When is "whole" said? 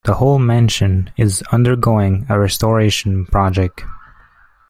0.15-0.39